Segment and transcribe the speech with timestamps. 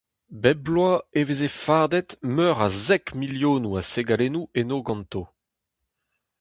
[0.41, 5.23] Bep bloaz e veze fardet meur a zek milionoù a segalennoù eno ganto.